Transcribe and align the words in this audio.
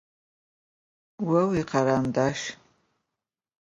Vo 1.27 1.41
vuikarandaşş. 1.49 2.43